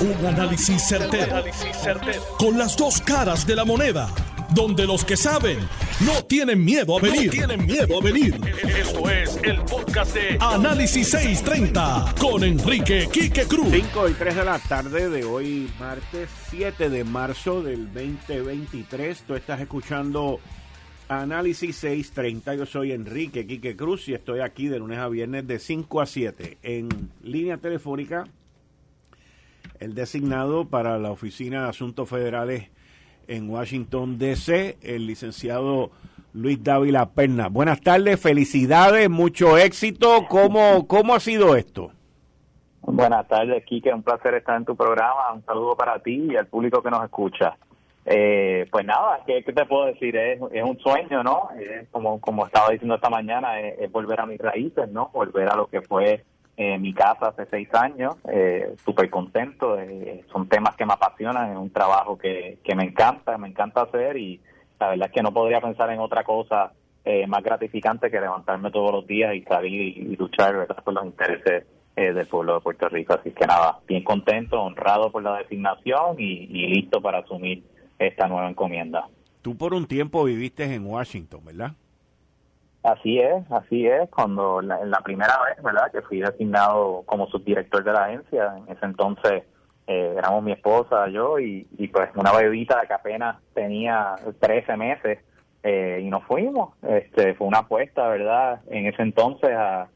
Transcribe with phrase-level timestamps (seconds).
[0.00, 1.44] Un análisis certero,
[2.38, 4.08] Con las dos caras de la moneda.
[4.54, 5.58] Donde los que saben
[6.00, 7.30] no tienen miedo a venir.
[7.30, 8.34] tienen miedo a venir.
[8.78, 13.68] Esto es el podcast de Análisis 630 con Enrique Quique Cruz.
[13.70, 19.24] 5 y 3 de la tarde de hoy, martes 7 de marzo del 2023.
[19.26, 20.40] Tú estás escuchando
[21.08, 22.54] Análisis 630.
[22.54, 26.06] Yo soy Enrique Quique Cruz y estoy aquí de lunes a viernes de 5 a
[26.06, 26.88] 7 en
[27.22, 28.24] línea telefónica.
[29.80, 32.70] El designado para la Oficina de Asuntos Federales
[33.28, 35.90] en Washington, D.C., el licenciado
[36.34, 37.48] Luis Dávila Perna.
[37.48, 40.26] Buenas tardes, felicidades, mucho éxito.
[40.28, 41.92] ¿Cómo, cómo ha sido esto?
[42.82, 43.94] Buenas tardes, Kike.
[43.94, 45.32] Un placer estar en tu programa.
[45.32, 47.56] Un saludo para ti y al público que nos escucha.
[48.04, 50.14] Eh, pues nada, ¿qué, te puedo decir?
[50.14, 51.48] Es, un sueño, ¿no?
[51.90, 55.08] como, como estaba diciendo esta mañana, es, volver a mis raíces, ¿no?
[55.14, 56.24] Volver a lo que fue
[56.62, 61.52] eh, mi casa hace seis años, eh, súper contento, eh, son temas que me apasionan,
[61.52, 64.38] es un trabajo que, que me encanta, me encanta hacer y
[64.78, 66.72] la verdad es que no podría pensar en otra cosa
[67.06, 70.84] eh, más gratificante que levantarme todos los días y salir y, luchar ¿verdad?
[70.84, 71.64] por los intereses
[71.96, 73.14] del pueblo de Puerto Rico.
[73.14, 77.62] Así que nada, bien contento, honrado por la designación y, y listo para asumir
[77.98, 79.08] esta nueva encomienda.
[79.40, 81.72] Tú por un tiempo viviste en Washington, ¿verdad?
[82.82, 84.08] Así es, así es.
[84.10, 85.90] Cuando la, la primera vez, ¿verdad?
[85.92, 89.42] Que fui designado como subdirector de la agencia, en ese entonces
[89.86, 95.18] eh, éramos mi esposa, yo y, pues una bebita que apenas tenía 13 meses
[95.64, 96.74] eh, y nos fuimos.
[96.82, 98.60] Este, fue una apuesta, ¿verdad?
[98.70, 99.88] En ese entonces a,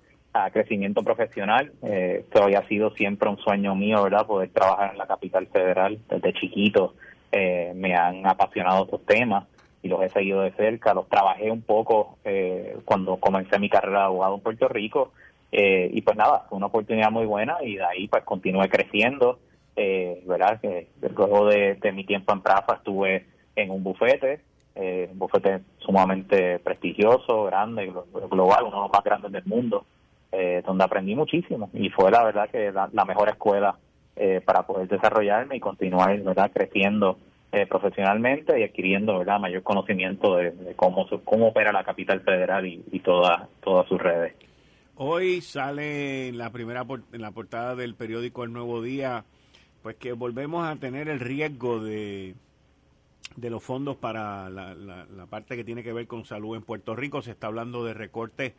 [0.52, 1.72] crecimiento profesional.
[1.82, 4.26] Eh, esto había sido siempre un sueño mío, ¿verdad?
[4.26, 6.94] Poder trabajar en la capital federal desde chiquito.
[7.30, 9.44] Eh, me han apasionado estos temas
[9.84, 10.94] y los he seguido de cerca.
[10.94, 15.12] Los trabajé un poco eh, cuando comencé mi carrera de abogado en Puerto Rico.
[15.52, 19.38] Eh, y pues nada, fue una oportunidad muy buena y de ahí pues continué creciendo.
[19.76, 20.60] Eh, ¿verdad?
[20.60, 23.26] Que luego de, mi tiempo en Prafa estuve
[23.56, 24.40] en un bufete,
[24.74, 27.92] eh, un bufete sumamente prestigioso, grande,
[28.30, 29.84] global, uno de los más grandes del mundo,
[30.32, 33.76] eh, donde aprendí muchísimo y fue la verdad que la, la mejor escuela
[34.16, 37.18] eh, para poder desarrollarme y continuar verdad creciendo
[37.54, 39.38] eh, profesionalmente y adquiriendo ¿verdad?
[39.38, 43.48] mayor conocimiento de, cómo, cómo opera la capital federal y, y todas
[43.88, 44.34] sus redes.
[44.96, 49.24] Hoy sale en la primera en la portada del periódico El Nuevo Día,
[49.82, 52.34] pues que volvemos a tener el riesgo de,
[53.36, 56.94] de los fondos para la, la, parte que tiene que ver con salud en Puerto
[56.94, 57.22] Rico.
[57.22, 58.52] Se está hablando de recortes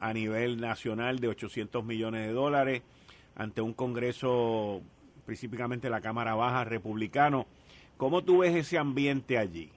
[0.00, 2.82] a nivel nacional de 800 millones de dólares
[3.36, 4.82] ante un Congreso,
[5.26, 7.46] principalmente la Cámara Baja republicano.
[8.02, 9.70] ¿Cómo tú ves ese ambiente allí?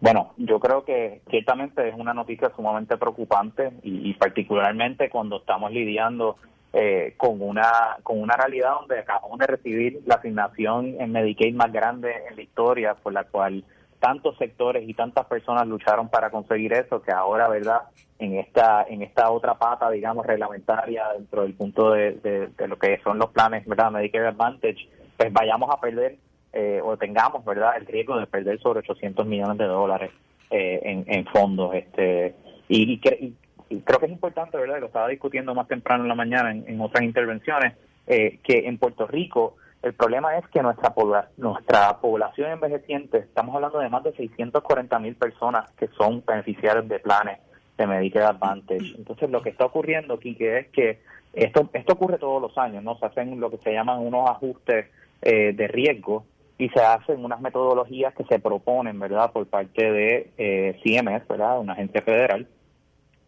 [0.00, 6.36] Bueno, yo creo que ciertamente es una noticia sumamente preocupante y, particularmente cuando estamos lidiando
[6.72, 11.72] eh, con una con una realidad donde acabamos de recibir la asignación en Medicaid más
[11.72, 13.62] grande en la historia, por la cual
[14.00, 17.82] tantos sectores y tantas personas lucharon para conseguir eso, que ahora, ¿verdad?
[18.18, 22.14] En esta en esta otra pata, digamos, reglamentaria dentro del punto de,
[22.58, 23.92] de lo que son los planes, ¿verdad?
[23.92, 26.16] Medicaid Advantage, pues vayamos a perder
[26.52, 30.10] eh, o tengamos verdad el riesgo de perder sobre 800 millones de dólares
[30.50, 32.34] eh, en, en, fondos este
[32.68, 36.80] y, creo que es importante verdad lo estaba discutiendo más temprano en la mañana en,
[36.80, 37.74] otras intervenciones
[38.06, 40.94] eh, que en Puerto Rico el problema es que nuestra
[41.36, 46.98] nuestra población envejeciente estamos hablando de más de 640 mil personas que son beneficiarios de
[47.00, 47.38] planes
[47.76, 48.94] de Medicare Advantage.
[48.96, 51.00] Entonces lo que está ocurriendo aquí que es que
[51.34, 54.86] esto esto ocurre todos los años no se hacen lo que se llaman unos ajustes
[55.22, 56.24] eh, de riesgo
[56.58, 61.60] y se hacen unas metodologías que se proponen, ¿verdad?, por parte de eh, CMS, ¿verdad?,
[61.60, 62.46] una agencia federal.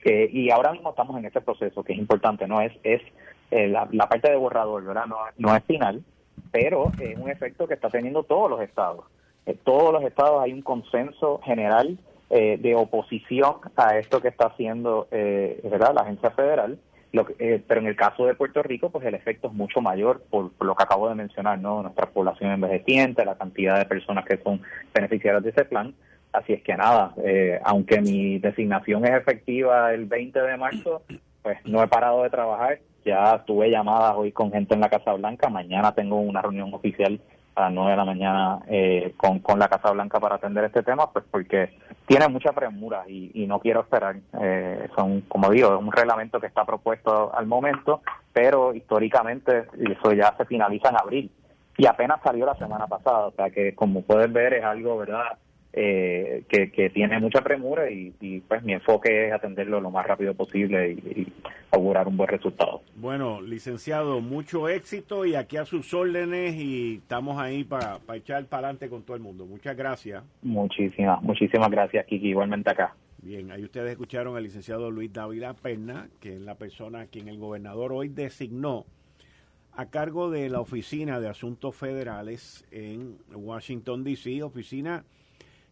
[0.05, 2.61] Eh, y ahora mismo estamos en ese proceso que es importante, ¿no?
[2.61, 3.03] Es, es
[3.51, 5.07] eh, la, parte de borrador, ¿verdad?
[5.07, 6.03] No, no es final,
[6.51, 9.05] pero es un efecto que está teniendo todos los estados.
[9.45, 11.99] En todos los estados hay un consenso general
[12.31, 16.79] de oposición a esto que está haciendo, ¿verdad?, la agencia federal
[17.13, 20.51] eh, pero en el caso de Puerto Rico, pues el efecto es mucho mayor por,
[20.61, 21.83] lo que acabo de mencionar, ¿no?
[21.83, 24.61] Nuestra población envejeciente, la cantidad de personas que son
[24.95, 25.95] beneficiarias de ese plan.
[26.33, 31.03] Así es que nada, eh, aunque mi designación es efectiva el 20 de marzo,
[31.43, 32.81] pues no he parado de trabajar.
[33.05, 35.49] Ya tuve llamadas hoy con gente en la Casa Blanca.
[35.49, 37.19] Mañana tengo una reunión oficial
[37.59, 40.83] a las 9 de la mañana eh, con, con la Casa Blanca para atender este
[40.83, 41.77] tema, pues porque
[42.07, 44.17] tiene mucha premura y, y no quiero esperar.
[44.41, 48.03] Eh, son, como digo, un reglamento que está propuesto al momento,
[48.33, 51.31] pero históricamente eso ya se finaliza en abril
[51.77, 55.39] y apenas salió la semana pasada, o sea que como pueden ver es algo, ¿verdad?
[55.73, 60.93] Eh, que, tiene mucha premura y, pues mi enfoque es atenderlo lo más rápido posible
[60.93, 61.33] y,
[61.71, 62.81] augurar un buen resultado.
[62.97, 68.69] Bueno, licenciado, mucho éxito y aquí a sus órdenes y estamos ahí para echar para
[68.69, 69.45] adelante con todo el mundo.
[69.45, 70.25] Muchas gracias.
[70.43, 72.95] Muchísimas, muchísimas gracias, Kiki, igualmente acá.
[73.21, 77.29] Bien, ahí ustedes escucharon al licenciado Luis Dávila Perna, que es la persona a quien
[77.29, 78.87] el gobernador hoy designó
[79.73, 85.05] a cargo de la Oficina de Asuntos Federales en Washington, D.C., oficina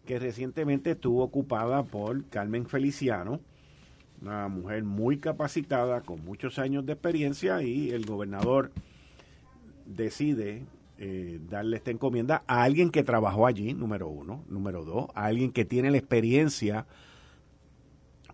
[0.07, 3.41] que recientemente estuvo ocupada por Carmen Feliciano,
[4.23, 8.71] una mujer muy capacitada, con muchos años de experiencia, y el gobernador
[9.85, 10.65] decide
[10.99, 15.53] eh, darle esta encomienda a alguien que trabajó allí, número uno, número dos, a alguien
[15.53, 16.87] que tiene la experiencia,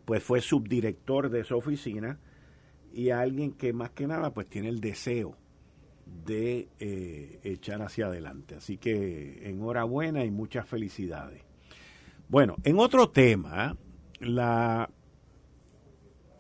[0.05, 2.21] pues fue subdirector de esa oficina,
[2.93, 5.37] y a alguien que más que nada, pues tiene el deseo
[6.27, 8.57] de eh, echar hacia adelante.
[8.57, 11.43] Así que enhorabuena y muchas felicidades.
[12.29, 13.77] Bueno, en otro tema,
[14.21, 14.89] la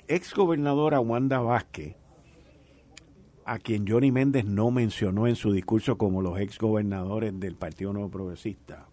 [0.09, 1.97] ex gobernadora Wanda Vázquez,
[3.45, 7.93] a quien Johnny Méndez no mencionó en su discurso como los ex gobernadores del Partido
[7.93, 8.89] Nuevo Progresista,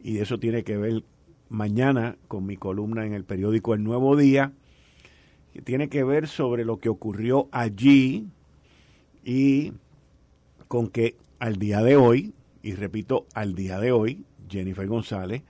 [0.00, 1.04] y eso tiene que ver
[1.48, 4.52] mañana con mi columna en el periódico El Nuevo Día,
[5.52, 8.28] que tiene que ver sobre lo que ocurrió allí
[9.24, 9.72] y
[10.68, 15.42] con que al día de hoy, y repito, al día de hoy, Jennifer González,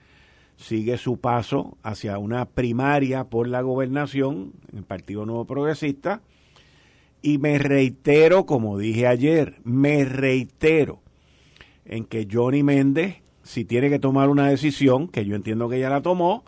[0.57, 6.21] sigue su paso hacia una primaria por la gobernación en el Partido Nuevo Progresista.
[7.21, 11.01] Y me reitero, como dije ayer, me reitero
[11.85, 15.89] en que Johnny Méndez, si tiene que tomar una decisión, que yo entiendo que ella
[15.89, 16.43] la tomó,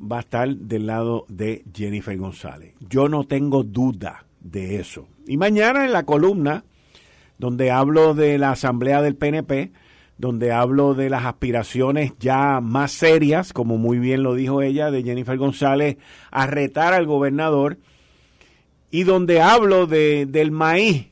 [0.00, 2.74] va a estar del lado de Jennifer González.
[2.80, 5.08] Yo no tengo duda de eso.
[5.26, 6.64] Y mañana en la columna,
[7.38, 9.72] donde hablo de la asamblea del PNP,
[10.18, 15.02] donde hablo de las aspiraciones ya más serias, como muy bien lo dijo ella, de
[15.02, 15.98] Jennifer González,
[16.30, 17.78] a retar al gobernador,
[18.90, 21.08] y donde hablo de, del maíz,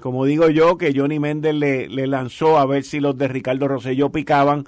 [0.00, 4.12] como digo yo, que Johnny Méndez le, lanzó a ver si los de Ricardo Rosselló
[4.12, 4.66] picaban,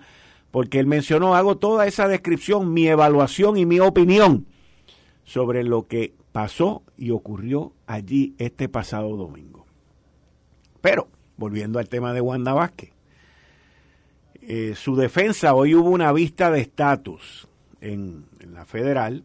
[0.51, 4.47] porque él mencionó, hago toda esa descripción, mi evaluación y mi opinión
[5.25, 9.67] sobre lo que pasó y ocurrió allí este pasado domingo.
[10.81, 12.96] Pero, volviendo al tema de Wanda Vázquez,
[14.49, 17.49] eh, su defensa, hoy hubo una vista de estatus
[17.81, 19.25] en, la federal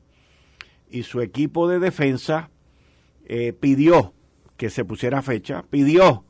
[0.89, 2.49] y su equipo de defensa
[3.25, 4.15] eh, pidió
[4.57, 6.25] que se pusiera fecha, pidió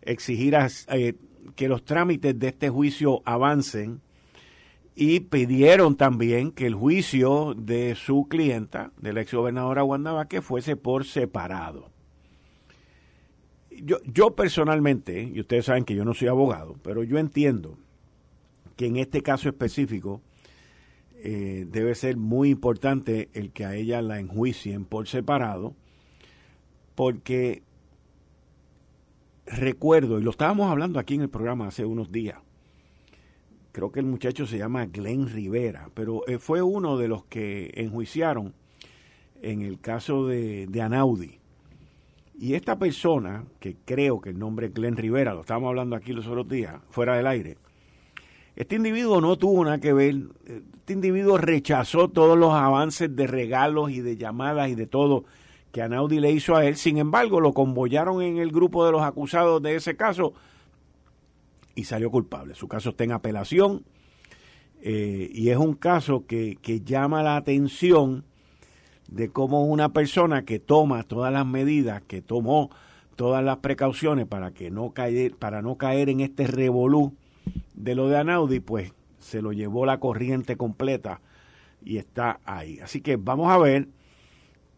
[0.00, 0.56] exigir
[0.90, 1.14] eh,
[1.56, 4.00] que los trámites de este juicio avancen
[4.94, 10.76] y pidieron también que el juicio de su clienta, de la exgobernadora Wanda Vázquez, fuese
[10.76, 11.90] por separado.
[13.70, 17.76] Yo, yo personalmente, y ustedes saben que yo no soy abogado, pero yo entiendo
[18.76, 20.20] que en este caso específico
[21.18, 25.74] eh, debe ser muy importante el que a ella la enjuicien por separado,
[26.94, 27.62] porque
[29.46, 32.38] recuerdo, y lo estábamos hablando aquí en el programa hace unos días,
[33.72, 37.72] creo que el muchacho se llama Glenn Rivera, pero eh, fue uno de los que
[37.74, 38.54] enjuiciaron
[39.42, 41.38] en el caso de, de Anaudi.
[42.38, 46.12] Y esta persona, que creo que el nombre es Glenn Rivera, lo estábamos hablando aquí
[46.12, 47.56] los otros días, fuera del aire,
[48.56, 50.16] este individuo no tuvo nada que ver,
[50.46, 55.24] este individuo rechazó todos los avances de regalos y de llamadas y de todo
[55.72, 59.02] que Anaudi le hizo a él, sin embargo lo convoyaron en el grupo de los
[59.02, 60.32] acusados de ese caso
[61.74, 62.54] y salió culpable.
[62.54, 63.84] Su caso está en apelación
[64.80, 68.24] eh, y es un caso que, que llama la atención
[69.08, 72.70] de cómo una persona que toma todas las medidas, que tomó
[73.14, 77.14] todas las precauciones para que no caer, para no caer en este revolú,
[77.74, 81.20] de lo de Anaudi, pues se lo llevó la corriente completa
[81.84, 82.80] y está ahí.
[82.80, 83.88] Así que vamos a ver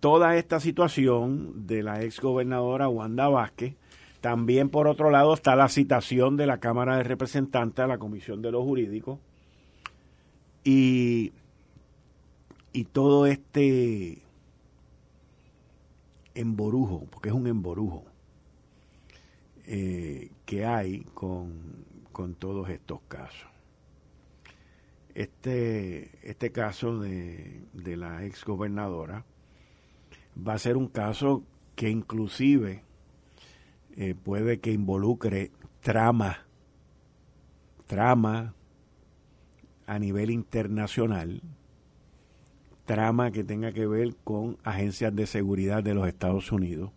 [0.01, 3.75] toda esta situación de la ex gobernadora Wanda Vázquez.
[4.21, 8.43] También por otro lado está la citación de la Cámara de Representantes a la Comisión
[8.43, 9.19] de los Jurídicos
[10.65, 11.33] y,
[12.73, 14.23] y todo este
[16.35, 18.05] emborujo, porque es un emborujo
[19.67, 21.88] eh, que hay con
[22.19, 23.49] con todos estos casos.
[25.15, 29.25] Este, este caso de, de la ex gobernadora
[30.37, 31.45] va a ser un caso
[31.77, 32.83] que inclusive
[33.95, 36.49] eh, puede que involucre trama,
[37.87, 38.53] trama
[39.87, 41.41] a nivel internacional,
[42.85, 46.91] trama que tenga que ver con agencias de seguridad de los Estados Unidos,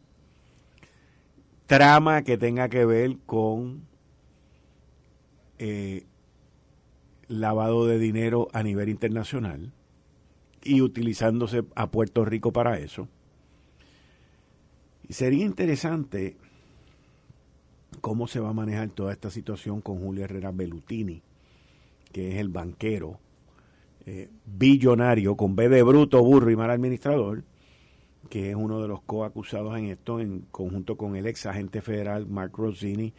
[1.68, 3.91] trama que tenga que ver con
[5.64, 6.08] eh,
[7.28, 9.72] lavado de dinero a nivel internacional
[10.64, 13.08] y utilizándose a Puerto Rico para eso.
[15.08, 16.36] Y sería interesante
[18.02, 21.22] cómo se va a manejar toda esta situación con Julio Herrera Bellutini,
[22.12, 23.20] que es el banquero
[24.08, 27.44] eh, billonario, con B de bruto, burro y mal administrador,
[28.32, 32.26] que es uno de los coacusados en esto, en conjunto con el ex agente federal
[32.26, 33.14] Mark Rossini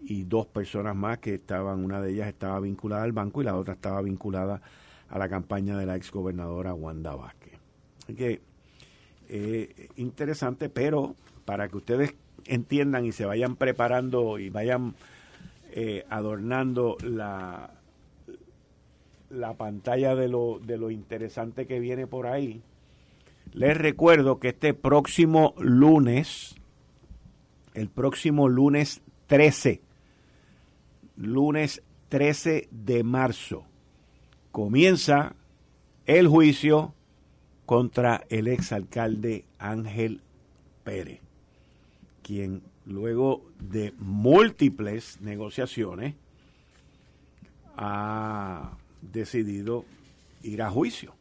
[0.00, 3.56] y dos personas más que estaban, una de ellas estaba vinculada al banco y la
[3.56, 4.60] otra estaba vinculada
[5.08, 7.54] a la campaña de la ex gobernadora Wanda Vázquez.
[8.04, 8.40] Así que
[9.28, 11.14] eh, interesante, pero
[11.44, 12.14] para que ustedes
[12.46, 14.94] entiendan y se vayan preparando y vayan
[15.72, 17.70] eh, adornando la,
[19.30, 22.62] la pantalla de lo, de lo interesante que viene por ahí,
[23.52, 26.54] les recuerdo que este próximo lunes,
[27.74, 29.80] el próximo lunes 13,
[31.18, 33.64] lunes 13 de marzo,
[34.52, 35.34] comienza
[36.06, 36.94] el juicio
[37.66, 40.22] contra el exalcalde Ángel
[40.84, 41.20] Pérez,
[42.22, 46.14] quien luego de múltiples negociaciones
[47.76, 49.84] ha decidido
[50.42, 51.14] ir a juicio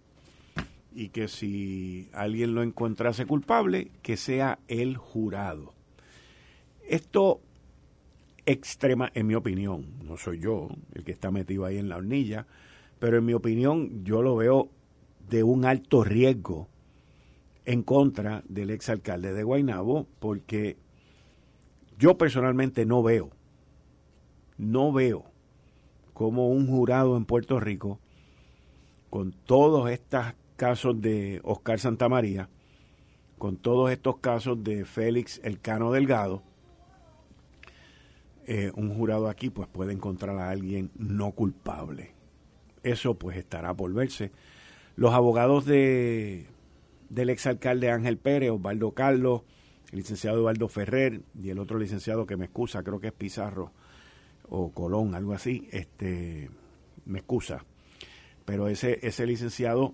[0.96, 5.74] y que si alguien lo encontrase culpable, que sea el jurado.
[6.88, 7.42] Esto
[8.48, 12.48] extrema, en mi opinión, no soy yo el que está metido ahí en la hornilla,
[12.98, 14.72] pero en mi opinión yo lo veo
[15.30, 16.70] de un alto riesgo
[17.66, 20.78] en contra del exalcalde de Guaynabo, porque
[22.00, 23.32] yo personalmente no veo,
[24.58, 25.26] no veo
[26.14, 28.00] como un jurado en Puerto Rico,
[29.10, 30.26] con todos estos
[30.56, 32.50] casos de Oscar Santamaría,
[33.38, 36.44] con todos estos casos de Félix Elcano Delgado,
[38.48, 42.14] eh, un jurado aquí pues puede encontrar a alguien no culpable.
[42.82, 44.32] Eso pues estará por verse.
[44.96, 46.48] Los abogados de,
[47.10, 49.42] del exalcalde Ángel Pérez, Osvaldo Carlos,
[49.92, 53.72] el licenciado Eduardo Ferrer y el otro licenciado que me excusa, creo que es Pizarro,
[54.50, 56.50] o Colón, algo así, este,
[57.06, 57.66] me excusa.
[58.46, 59.94] Pero ese, ese licenciado,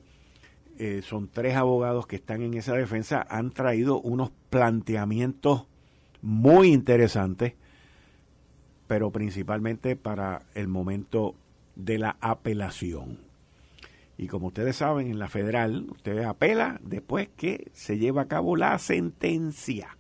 [0.77, 5.65] eh, son tres abogados que están en esa defensa, han traído unos planteamientos
[6.21, 7.53] muy interesantes,
[8.87, 11.35] pero principalmente para el momento
[11.75, 13.19] de la apelación.
[14.17, 18.55] Y como ustedes saben, en la federal, usted apela después que se lleva a cabo
[18.55, 19.97] la sentencia.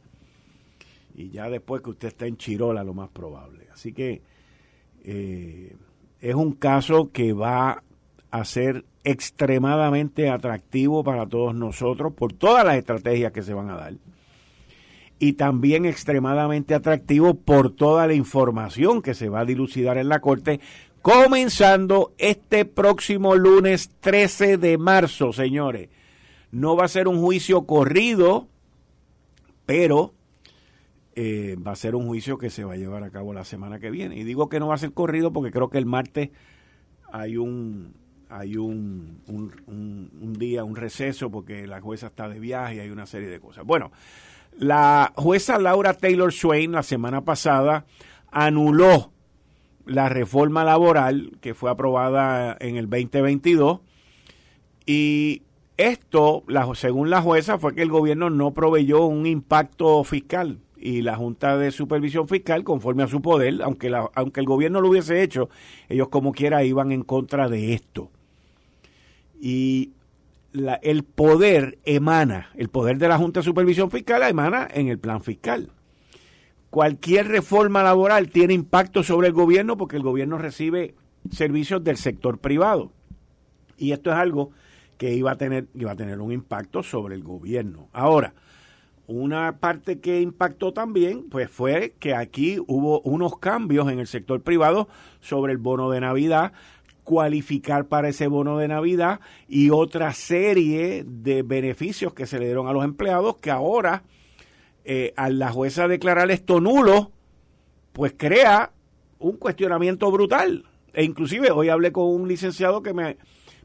[1.15, 3.67] Y ya después que usted está en Chirola, lo más probable.
[3.73, 4.21] Así que
[5.03, 5.75] eh,
[6.21, 7.83] es un caso que va
[8.31, 13.75] a ser extremadamente atractivo para todos nosotros por todas las estrategias que se van a
[13.75, 13.93] dar.
[15.19, 20.19] Y también extremadamente atractivo por toda la información que se va a dilucidar en la
[20.19, 20.59] Corte,
[21.01, 25.89] comenzando este próximo lunes 13 de marzo, señores.
[26.51, 28.47] No va a ser un juicio corrido,
[29.65, 30.13] pero
[31.15, 33.79] eh, va a ser un juicio que se va a llevar a cabo la semana
[33.79, 34.15] que viene.
[34.15, 36.31] Y digo que no va a ser corrido porque creo que el martes
[37.11, 37.93] hay un
[38.29, 43.05] hay un, un, día, un receso, porque la jueza está de viaje y hay una
[43.05, 43.63] serie de cosas.
[43.63, 43.91] Bueno,
[44.57, 47.85] la jueza Laura Taylor Swain la semana pasada
[48.31, 49.11] anuló
[49.85, 53.81] la reforma laboral que fue aprobada en el 2022
[54.85, 55.43] y
[55.77, 56.43] esto,
[56.75, 61.57] según la jueza, fue que el gobierno no proveyó un impacto fiscal y la Junta
[61.57, 65.49] de Supervisión Fiscal, conforme a su poder, aunque, aunque el gobierno lo hubiese hecho,
[65.89, 68.11] ellos como quiera iban en contra de esto.
[69.39, 69.93] Y
[70.53, 75.21] el poder emana, el poder de la Junta de Supervisión Fiscal emana en el plan
[75.21, 75.71] fiscal.
[76.69, 80.95] Cualquier reforma laboral tiene impacto sobre el gobierno porque el gobierno recibe
[81.31, 82.91] servicios del sector privado.
[83.77, 84.51] Y esto es algo
[84.97, 87.89] que iba a tener, iba a tener un impacto sobre el gobierno.
[87.91, 88.33] Ahora,
[89.05, 94.41] una parte que impactó también, pues fue que aquí hubo unos cambios en el sector
[94.41, 94.87] privado
[95.19, 96.53] sobre el bono de Navidad,
[97.03, 102.67] cualificar para ese bono de Navidad y otra serie de beneficios que se le dieron
[102.67, 104.03] a los empleados que ahora,
[104.85, 107.11] eh, a la jueza declarar esto nulo,
[107.91, 108.71] pues crea
[109.19, 110.65] un cuestionamiento brutal.
[110.93, 113.17] E inclusive hoy hablé con un licenciado que me,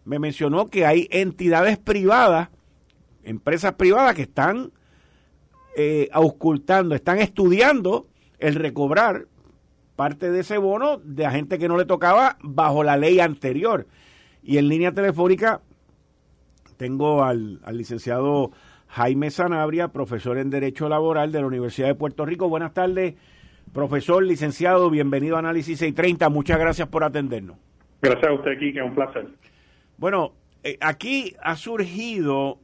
[0.04, 2.48] me mencionó que hay entidades privadas,
[3.22, 4.72] empresas privadas que están
[5.76, 9.26] eh, auscultando, están estudiando el recobrar
[9.98, 13.88] parte de ese bono de a gente que no le tocaba bajo la ley anterior.
[14.44, 15.60] Y en línea telefónica
[16.76, 18.52] tengo al, al licenciado
[18.86, 22.48] Jaime Sanabria, profesor en Derecho Laboral de la Universidad de Puerto Rico.
[22.48, 23.16] Buenas tardes,
[23.72, 26.28] profesor, licenciado, bienvenido a Análisis 630.
[26.28, 27.56] Muchas gracias por atendernos.
[28.00, 29.26] Gracias a usted, Kike, un placer.
[29.96, 32.60] Bueno, eh, aquí ha surgido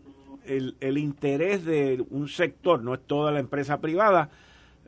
[0.47, 4.31] el, el, interés de un sector, no es toda la empresa privada,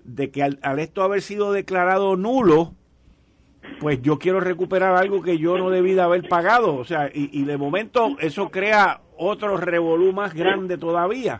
[0.07, 2.75] de que al, esto haber sido declarado nulo,
[3.81, 6.77] pues yo quiero recuperar algo que yo no debí de haber pagado.
[6.77, 11.39] O sea, y, y de momento eso crea otro revolú más grande todavía,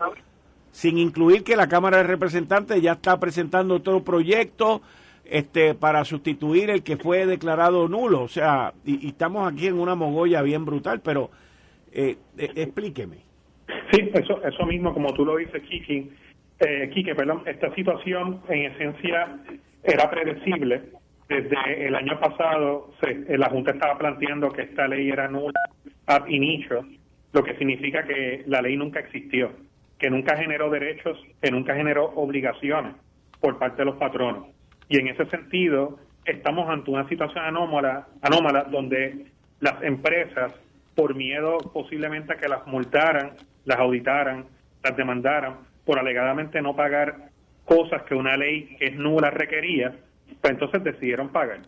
[0.71, 4.81] sin incluir que la Cámara de Representantes ya está presentando otro proyecto
[5.29, 8.21] este, para sustituir el que fue declarado nulo.
[8.21, 11.29] O sea, y, estamos aquí en una mogolla bien brutal, pero
[11.91, 13.17] eh, eh, explíqueme.
[13.91, 16.09] Sí, eso, eso mismo, como tú lo dices, Kiki.
[16.59, 19.37] Eh, Kike, perdón, esta situación en esencia
[19.83, 20.81] era predecible.
[21.29, 25.59] Desde el año pasado se, la Junta estaba planteando que esta ley era nula
[26.07, 26.85] ab inicio,
[27.33, 29.51] lo que significa que la ley nunca existió,
[29.99, 32.95] que nunca generó derechos, que nunca generó obligaciones
[33.41, 34.47] por parte de los patronos.
[34.89, 39.25] Y en ese sentido, estamos ante una situación anómala, anómala donde
[39.59, 40.53] las empresas,
[40.95, 43.31] por miedo posiblemente a que las multaran,
[43.65, 44.45] las auditaran,
[44.81, 47.29] las demandaran, por alegadamente no pagar
[47.65, 49.95] cosas que una ley que es nula requería,
[50.41, 51.61] pues entonces decidieron pagar.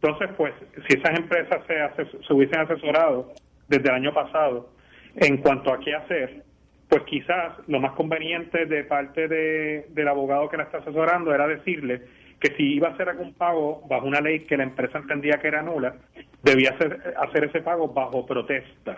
[0.00, 0.54] Entonces, pues,
[0.88, 3.34] si esas empresas se, se hubiesen asesorado
[3.68, 4.70] desde el año pasado
[5.16, 6.44] en cuanto a qué hacer,
[6.88, 11.48] pues quizás lo más conveniente de parte de, del abogado que la está asesorando era
[11.48, 12.02] decirle
[12.38, 15.48] que si iba a hacer algún pago bajo una ley que la empresa entendía que
[15.48, 15.96] era nula,
[16.42, 18.96] debía hacer, hacer ese pago bajo protesta.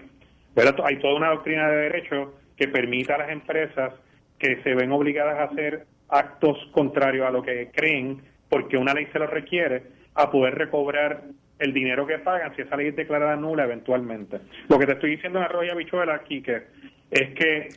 [0.54, 3.94] Pero hay toda una doctrina de derecho que permite a las empresas
[4.38, 9.06] que se ven obligadas a hacer actos contrarios a lo que creen, porque una ley
[9.12, 9.82] se lo requiere,
[10.14, 11.22] a poder recobrar
[11.58, 14.40] el dinero que pagan si esa ley es declarada nula eventualmente.
[14.68, 16.62] Lo que te estoy diciendo en Arroyo Bichuela aquí que
[17.10, 17.68] es que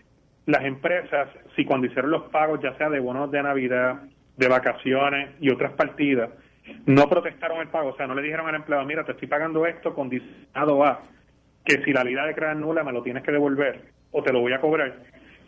[0.45, 4.01] las empresas, si cuando hicieron los pagos, ya sea de bonos de Navidad,
[4.37, 6.29] de vacaciones y otras partidas,
[6.85, 9.65] no protestaron el pago, o sea, no le dijeron al empleado, mira, te estoy pagando
[9.65, 11.01] esto condicionado a
[11.65, 14.41] que si la ley de crear nula me lo tienes que devolver o te lo
[14.41, 14.95] voy a cobrar,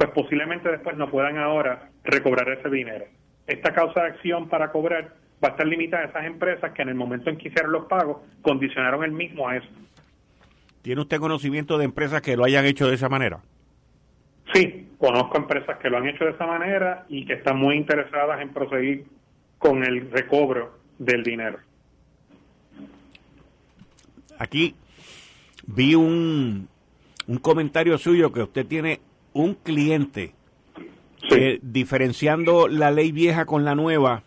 [0.03, 3.05] pues posiblemente después no puedan ahora recobrar ese dinero.
[3.47, 6.89] Esta causa de acción para cobrar va a estar limitada a esas empresas que en
[6.89, 9.67] el momento en que hicieron los pagos condicionaron el mismo a eso.
[10.81, 13.39] ¿Tiene usted conocimiento de empresas que lo hayan hecho de esa manera?
[14.53, 18.41] Sí, conozco empresas que lo han hecho de esa manera y que están muy interesadas
[18.41, 19.05] en proseguir
[19.57, 21.59] con el recobro del dinero.
[24.37, 24.75] Aquí
[25.65, 26.67] vi un,
[27.27, 28.99] un comentario suyo que usted tiene
[29.33, 30.31] un cliente
[31.29, 34.23] que diferenciando la ley vieja con la nueva,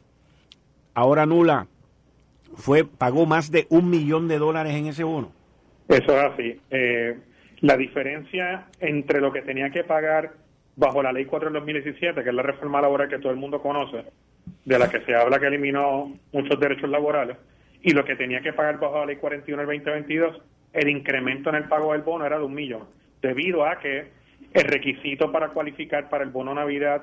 [0.94, 1.66] ahora nula,
[2.54, 5.32] fue pagó más de un millón de dólares en ese bono.
[5.88, 6.60] Eso es así.
[6.70, 7.18] Eh,
[7.60, 10.32] la diferencia entre lo que tenía que pagar
[10.74, 13.62] bajo la Ley 4 del 2017, que es la reforma laboral que todo el mundo
[13.62, 14.04] conoce,
[14.64, 17.36] de la que se habla que eliminó muchos derechos laborales,
[17.82, 20.42] y lo que tenía que pagar bajo la Ley 41 del 2022,
[20.72, 22.84] el incremento en el pago del bono era de un millón,
[23.22, 24.15] debido a que
[24.56, 27.02] el requisito para cualificar para el bono Navidad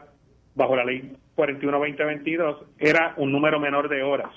[0.55, 4.31] bajo la Ley 41-2022 era un número menor de horas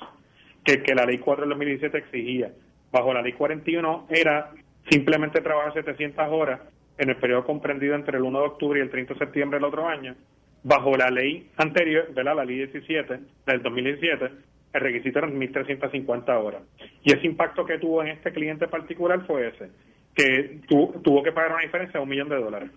[0.63, 2.53] que que la Ley 4 del 2017 exigía.
[2.93, 4.53] Bajo la Ley 41 era
[4.91, 6.61] simplemente trabajar 700 horas
[6.99, 9.65] en el periodo comprendido entre el 1 de octubre y el 30 de septiembre del
[9.65, 10.15] otro año,
[10.63, 12.37] bajo la ley anterior, ¿verdad?
[12.37, 14.31] la ley 17 del 2017,
[14.75, 16.63] el requisito era 1.350 horas.
[17.03, 19.71] Y ese impacto que tuvo en este cliente particular fue ese,
[20.15, 22.71] que tuvo que pagar una diferencia de un millón de dólares.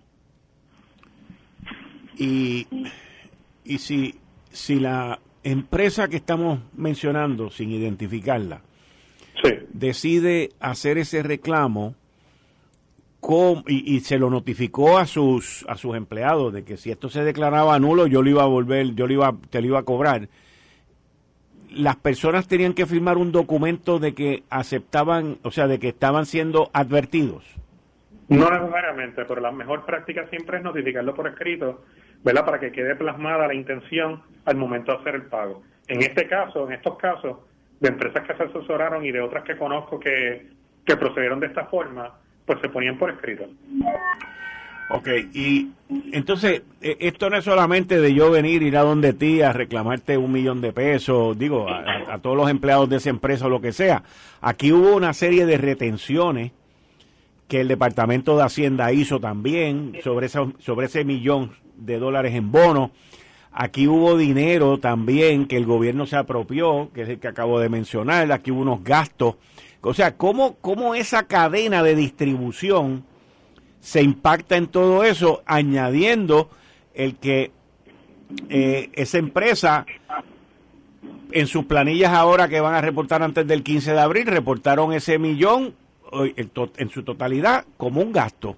[2.16, 2.66] Y,
[3.64, 4.16] y si,
[4.50, 8.62] si la empresa que estamos mencionando, sin identificarla,
[9.72, 11.94] decide hacer ese reclamo,
[13.66, 17.78] y, se lo notificó a sus a sus empleados de que si esto se declaraba
[17.78, 20.28] nulo yo lo iba a volver yo lo iba te lo iba a cobrar.
[21.70, 26.26] Las personas tenían que firmar un documento de que aceptaban o sea de que estaban
[26.26, 27.44] siendo advertidos
[28.30, 31.84] no necesariamente pero la mejor práctica siempre es notificarlo por escrito
[32.24, 36.26] verdad para que quede plasmada la intención al momento de hacer el pago en este
[36.26, 37.38] caso en estos casos
[37.78, 40.48] de empresas que se asesoraron y de otras que conozco que
[40.84, 42.14] que procedieron de esta forma
[42.50, 43.44] pues se ponían por escrito.
[44.92, 45.70] Ok, y
[46.12, 50.16] entonces, e, esto no es solamente de yo venir, ir a donde ti a reclamarte
[50.16, 53.70] un millón de pesos, digo, a, todos los empleados de esa empresa o lo que
[53.70, 54.02] sea.
[54.40, 56.50] Aquí hubo una serie de retenciones
[57.50, 62.92] que el Departamento de Hacienda hizo también sobre, sobre ese millón de dólares en bonos.
[63.52, 67.68] Aquí hubo dinero también que el gobierno se apropió, que es el que acabo de
[67.68, 68.32] mencionar.
[68.32, 69.34] Aquí hubo unos gastos
[69.82, 73.04] o sea, ¿cómo, cómo esa cadena de distribución
[73.80, 76.50] se impacta en todo eso, añadiendo
[76.94, 77.50] el que
[78.50, 79.86] eh, esa empresa
[81.32, 85.18] en sus planillas ahora que van a reportar antes del 15 de abril, reportaron ese
[85.18, 85.74] millón,
[86.12, 88.56] en su totalidad como un gasto.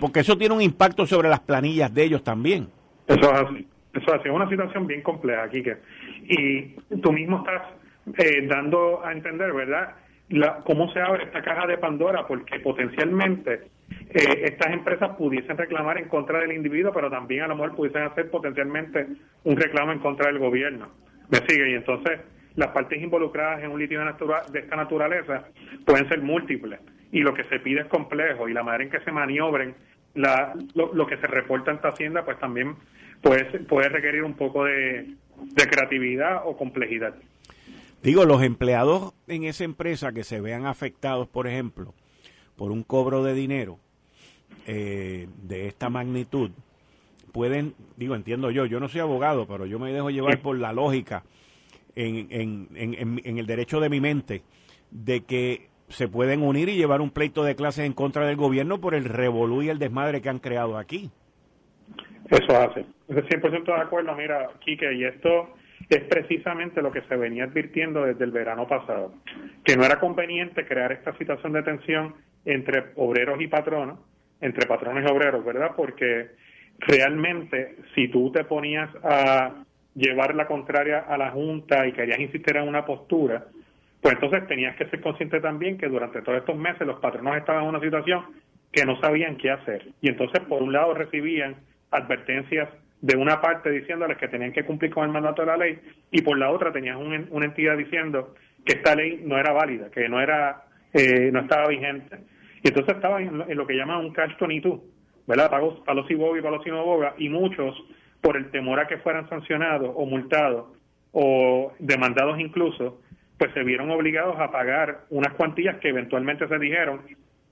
[0.00, 2.68] Porque eso tiene un impacto sobre las planillas de ellos también.
[3.06, 3.66] Eso es así.
[3.94, 5.76] Eso es una situación bien compleja, Kike.
[6.28, 6.62] Y
[7.00, 7.62] tú mismo estás
[8.18, 9.94] eh, dando a entender, ¿verdad?
[10.28, 13.68] La, cómo se abre esta caja de Pandora, porque potencialmente
[14.10, 18.02] eh, estas empresas pudiesen reclamar en contra del individuo, pero también a lo mejor pudiesen
[18.02, 19.06] hacer potencialmente
[19.44, 20.86] un reclamo en contra del gobierno.
[21.30, 21.70] ¿Me sigue?
[21.70, 22.20] Y entonces
[22.56, 25.44] las partes involucradas en un litigio de esta naturaleza
[25.84, 26.80] pueden ser múltiples
[27.12, 29.74] y lo que se pide es complejo y la manera en que se maniobren
[30.14, 32.74] la, lo, que se reporta en esta hacienda pues también
[33.20, 35.14] puede, puede requerir un poco de,
[35.54, 37.14] creatividad o complejidad.
[38.02, 41.94] Digo, los empleados en esa empresa que se vean afectados, por ejemplo,
[42.56, 43.78] por un cobro de dinero
[44.66, 46.50] eh, de esta magnitud,
[47.32, 50.72] pueden, digo, entiendo yo, yo no soy abogado, pero yo me dejo llevar por la
[50.72, 51.24] lógica
[51.96, 54.42] en, en, en, en el derecho de mi mente
[54.90, 58.80] de que se pueden unir y llevar un pleito de clases en contra del gobierno
[58.80, 61.10] por el revolú y el desmadre que han creado aquí.
[62.30, 62.84] Eso hace.
[63.08, 64.14] 100% de acuerdo.
[64.16, 65.54] Mira, Quique, y esto
[65.88, 69.14] es precisamente lo que se venía advirtiendo desde el verano pasado,
[69.64, 74.00] que no era conveniente crear esta situación de tensión entre obreros y patronos,
[74.40, 75.72] entre patrones y obreros, ¿verdad?
[75.76, 76.30] Porque
[76.78, 79.64] realmente si tú te ponías a
[79.96, 83.46] llevar la contraria a la Junta y querías insistir en una postura,
[84.00, 87.64] pues entonces tenías que ser consciente también que durante todos estos meses los patronos estaban
[87.64, 88.24] en una situación
[88.70, 89.88] que no sabían qué hacer.
[90.00, 91.56] Y entonces, por un lado, recibían
[91.90, 92.68] advertencias
[93.00, 95.78] de una parte diciéndoles que tenían que cumplir con el mandato de la ley
[96.10, 100.08] y por la otra tenías una entidad diciendo que esta ley no era válida, que
[100.08, 102.16] no era eh, no estaba vigente.
[102.62, 104.80] Y entonces estaban en lo, que llaman un catch 22,
[105.26, 105.50] ¿verdad?
[105.50, 107.76] Palos, palos y boga y palos y no boga, y muchos,
[108.20, 110.66] por el temor a que fueran sancionados o multados
[111.12, 113.00] o demandados incluso,
[113.38, 117.02] pues se vieron obligados a pagar unas cuantías que eventualmente se dijeron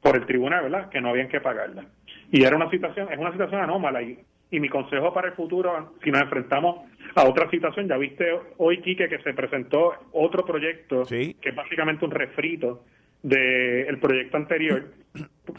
[0.00, 0.90] por el tribunal, ¿verdad?
[0.90, 1.86] Que no habían que pagarlas.
[2.30, 4.18] Y era una situación, es una situación anómala y,
[4.50, 8.26] y mi consejo para el futuro, si nos enfrentamos a otra situación, ya viste
[8.58, 12.84] hoy, Quique, que se presentó otro proyecto, que es básicamente un refrito
[13.22, 14.84] del proyecto anterior,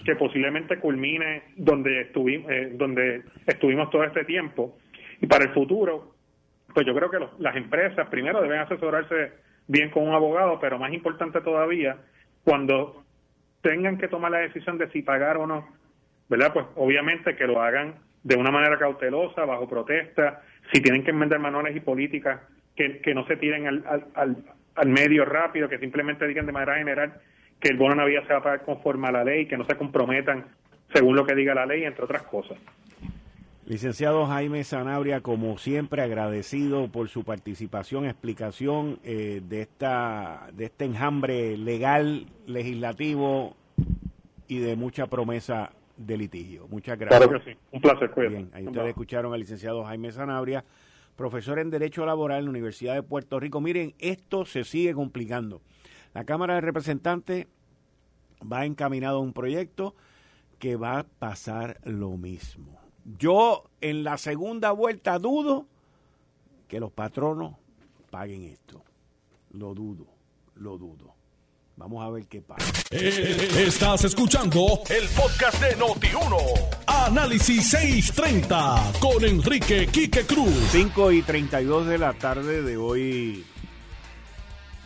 [0.05, 4.77] que posiblemente culmine donde estuvimos, eh, donde estuvimos todo este tiempo.
[5.25, 6.13] Y para el futuro,
[6.71, 9.31] pues yo creo que las empresas primero deben asesorarse
[9.65, 11.97] bien con un abogado, pero más importante todavía,
[12.43, 13.03] cuando
[13.61, 15.67] tengan que tomar la decisión de si pagar o no,
[16.29, 16.53] ¿verdad?
[16.53, 21.39] Pues obviamente que lo hagan de una manera cautelosa, bajo protesta, si tienen que enmendar
[21.39, 22.41] manuales y políticas,
[22.75, 23.83] que, que no se tiren al,
[24.13, 24.37] al,
[24.75, 27.19] al, medio rápido, que simplemente digan de manera general
[27.59, 29.75] que el bono Navidad se va a pagar conforme a la ley, que no se
[29.75, 30.45] comprometan
[30.93, 32.59] según lo que diga la ley, entre otras cosas.
[33.67, 40.85] Licenciado Jaime Sanabria, como siempre, agradecido por su participación, explicación eh, de esta de este
[40.85, 43.55] enjambre legal, legislativo
[44.47, 46.67] y de mucha promesa de litigio.
[46.67, 47.27] Muchas gracias.
[47.27, 47.57] Claro que sí.
[47.71, 48.11] Un placer.
[48.29, 50.63] Bien, ahí ustedes escucharon al licenciado Jaime Sanabria,
[51.15, 53.61] profesor en Derecho Laboral en la Universidad de Puerto Rico.
[53.61, 55.63] Miren, esto se sigue complicando.
[56.13, 57.47] La Cámara de Representantes
[58.43, 59.95] va encaminado a un proyecto
[60.59, 65.67] que va a pasar lo mismo yo en la segunda vuelta dudo
[66.67, 67.53] que los patronos
[68.09, 68.83] paguen esto.
[69.51, 70.07] Lo dudo,
[70.55, 71.13] lo dudo.
[71.77, 72.65] Vamos a ver qué pasa.
[72.89, 76.37] Eh, estás escuchando el podcast de Noti1.
[76.87, 80.53] Análisis 630 con Enrique Quique Cruz.
[80.71, 83.45] 5 y 32 de la tarde de hoy,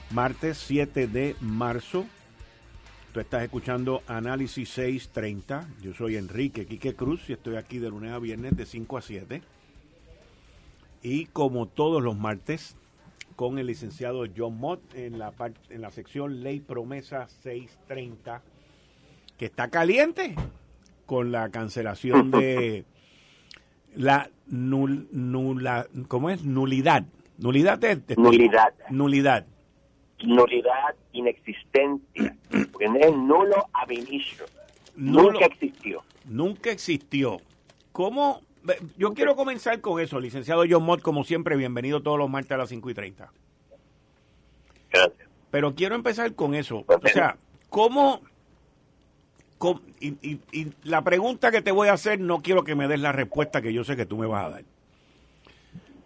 [0.10, 2.06] martes 7 de marzo
[3.13, 5.67] Tú estás escuchando Análisis 630.
[5.82, 9.02] Yo soy Enrique Quique Cruz y estoy aquí de lunes a viernes de 5 a
[9.02, 9.41] 7.
[11.02, 12.78] Y como todos los martes,
[13.36, 15.34] con el licenciado John Mott en la,
[15.69, 18.43] en la sección Ley Promesa 630,
[19.39, 20.36] que está caliente
[21.08, 22.86] con la cancelación de
[23.95, 26.43] la nula, ¿cómo es?
[26.43, 27.06] Nulidad.
[27.39, 28.74] Nulidad de, nulidad.
[28.91, 29.48] Nulidad
[30.24, 32.36] nulidad, inexistencia,
[32.80, 34.46] porque es nulo initio.
[34.96, 36.04] nunca existió.
[36.26, 37.38] Nunca existió.
[37.92, 38.42] ¿Cómo?
[38.98, 42.58] Yo quiero comenzar con eso, licenciado John Mott, como siempre, bienvenido todos los martes a
[42.58, 43.32] las 5 y 30.
[44.92, 45.30] Gracias.
[45.52, 46.86] Pero quiero empezar con eso.
[46.88, 47.38] O sea,
[47.70, 48.22] ¿cómo...
[50.00, 53.12] y, y, la pregunta que te voy a hacer, no quiero que me des la
[53.12, 54.63] respuesta que yo sé que tú me vas a dar.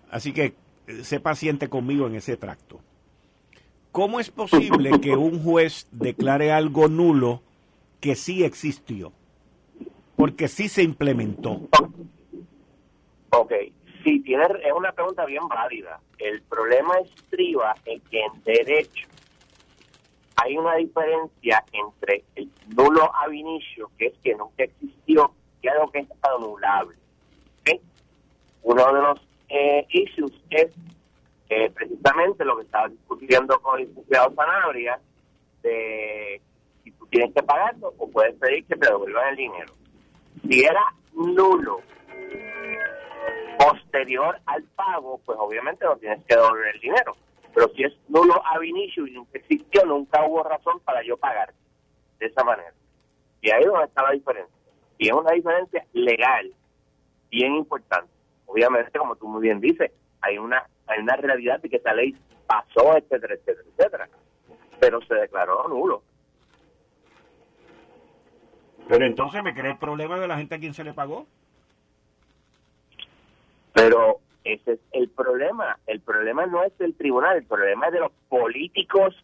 [0.10, 0.56] Así que
[0.88, 2.80] eh, sé paciente conmigo en ese tracto.
[3.94, 7.42] ¿Cómo es posible que un juez declare algo nulo
[8.02, 9.14] que sí existió?
[10.16, 11.62] Porque sí se implementó.
[13.30, 13.54] Ok,
[14.04, 16.00] sí, tiene, es una pregunta bien válida.
[16.18, 19.08] El problema estriba en que en derecho
[20.38, 25.92] hay una diferencia entre el nulo ab inicio, que es que nunca existió, y algo
[25.92, 26.98] que es anulable.
[28.64, 30.72] Uno de los eh, issues es
[31.74, 35.00] precisamente lo que estaba discutiendo con el licenciado Sanabria,
[35.62, 36.42] de
[36.84, 39.74] si tú tienes que pagarlo o puedes pedir que te devuelvan el dinero.
[40.48, 41.82] Si era nulo
[43.58, 47.16] posterior al pago, pues obviamente no tienes que devolver el dinero.
[47.54, 51.54] Pero si es nulo ab inicio y nunca existió, nunca hubo razón para yo pagar
[52.20, 52.74] de esa manera.
[53.42, 54.56] Y ahí es donde está la diferencia.
[54.98, 56.52] Y es una diferencia legal
[57.30, 58.12] bien importante.
[58.46, 62.16] Obviamente, como tú muy bien dices, hay una hay una realidad de que esta ley
[62.46, 64.10] pasó, etcétera, etcétera, etcétera.
[64.80, 66.04] Pero se declaró nulo.
[68.88, 71.26] Pero entonces me crea el problema de la gente a quien se le pagó.
[73.74, 75.80] Pero ese es el problema.
[75.88, 79.16] El problema no es del tribunal, el problema es de los políticos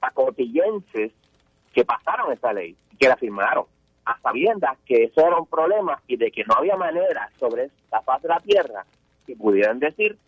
[0.00, 1.12] pacotillenses
[1.72, 3.66] que pasaron esa ley y que la firmaron
[4.04, 8.02] a sabiendas que eso era un problema y de que no había manera sobre la
[8.02, 8.84] faz de la tierra
[9.26, 10.18] que pudieran decir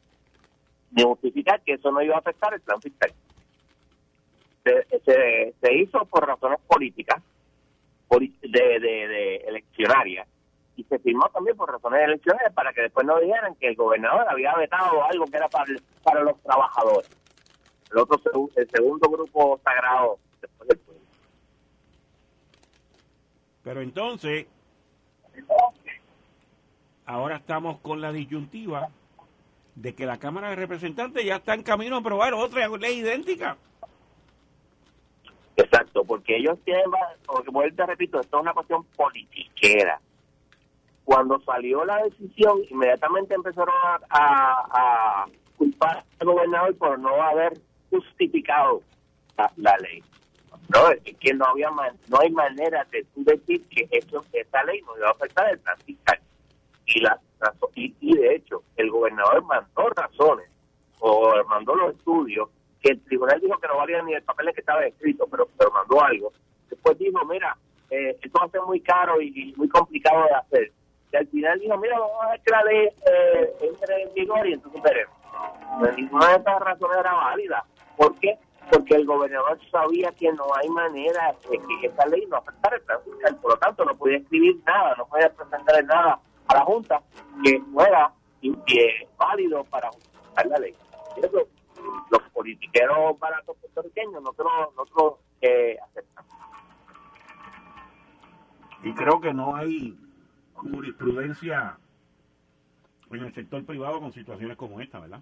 [0.92, 3.12] ni justificar que eso no iba a afectar el plan fiscal.
[4.64, 7.22] Se, se, hizo por razones políticas,
[8.10, 10.26] de, de, de eleccionarias,
[10.76, 14.26] y se firmó también por razones eleccionarias para que después no dijeran que el gobernador
[14.28, 17.10] había vetado algo que era para, para los trabajadores.
[17.90, 18.20] El otro
[18.56, 21.02] el segundo grupo sagrado después del pueblo.
[23.62, 24.46] Pero entonces,
[27.06, 28.88] ahora estamos con la disyuntiva
[29.76, 33.56] de que la Cámara de Representantes ya está en camino a aprobar otra ley idéntica.
[35.56, 36.84] Exacto, porque ellos tienen,
[37.24, 40.00] porque vuelvo te repito, esto es una cuestión politiquera.
[41.04, 43.74] Cuando salió la decisión, inmediatamente empezaron
[44.10, 47.58] a, culpar al gobernador por no haber
[47.90, 48.82] justificado
[49.56, 50.02] la, ley.
[50.74, 51.70] No, es que no había
[52.08, 55.58] no hay manera de tú decir que eso, esta ley no iba a afectar el
[55.60, 55.76] plan.
[56.86, 57.20] Y la
[57.74, 60.48] y, de hecho el gobernador mandó razones
[61.00, 62.48] o mandó los estudios
[62.80, 65.48] que el tribunal dijo que no valían ni el papel en que estaba escrito, pero,
[65.58, 66.32] pero mandó algo.
[66.70, 67.56] Después dijo, mira,
[67.90, 70.72] eh, esto va a ser muy caro y, muy complicado de hacer.
[71.12, 74.46] Y al final dijo, mira, vamos a hacer que la ley eh, entre en vigor
[74.46, 75.14] y entonces veremos.
[75.78, 77.64] Pues ninguna de estas razones era válida.
[77.96, 78.38] ¿Por qué?
[78.70, 82.82] Porque el gobernador sabía que no hay manera de que esta ley no afectara el
[82.82, 82.98] plan.
[83.40, 87.02] Por lo tanto, no podía escribir nada, no podía presentar nada a la Junta
[87.42, 88.12] que fuera
[89.18, 90.74] válido para justificar la ley.
[91.16, 91.48] Eso,
[92.10, 96.32] los politiqueros baratos puertorriqueños nosotros, nosotros eh, aceptamos.
[98.82, 99.98] Y creo que no hay
[100.54, 101.78] jurisprudencia
[103.10, 105.20] en el sector privado con situaciones como esta, ¿verdad?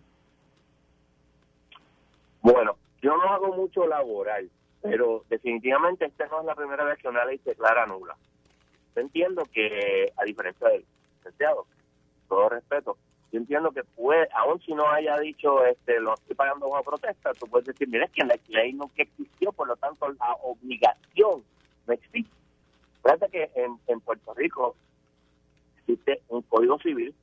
[2.43, 4.51] Bueno, yo no hago mucho laboral,
[4.83, 8.17] pero definitivamente esta no es la primera vez que una ley se declara nula.
[8.95, 10.85] Yo entiendo que, a diferencia de
[11.25, 11.67] licenciado,
[12.29, 12.97] todo respeto,
[13.33, 17.33] yo entiendo que puede, aún si no haya dicho este lo estoy pagando una protesta,
[17.35, 21.43] tú puedes decir, mira, es que la ley nunca existió, por lo tanto la obligación
[21.87, 22.31] no existe.
[23.03, 24.77] Fíjate que en, en Puerto Rico
[25.79, 27.15] existe un código civil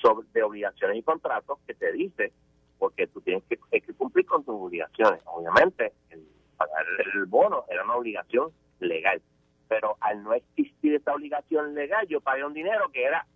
[0.00, 2.32] sobre de obligaciones y contratos que te dice
[2.78, 5.20] porque tú tienes que, que cumplir con tus obligaciones.
[5.26, 9.20] Obviamente, el pagar el bono era una obligación legal,
[9.68, 13.26] pero al no existir esta obligación legal, yo pagué un dinero que era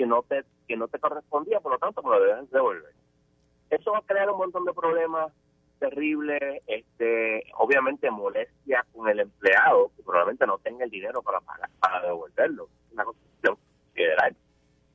[0.00, 2.94] que no te que no te correspondía, por lo tanto, me lo debes devolver.
[3.68, 5.30] Eso va a crear un montón de problemas
[5.78, 11.68] terribles, este, obviamente molestia con el empleado, que probablemente no tenga el dinero para pagar,
[11.80, 12.68] para devolverlo.
[12.92, 13.58] Una cuestión
[13.92, 14.34] federal.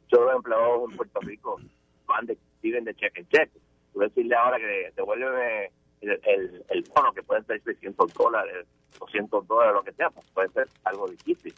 [0.01, 1.59] Muchos los empleados en Puerto Rico
[2.07, 3.59] van de, viven de cheque en cheque.
[3.93, 8.65] Tú decirle ahora que devuelve el, el, el bono, que puede ser 600 dólares,
[8.99, 11.53] 200 dólares, lo que sea, pues puede ser algo difícil.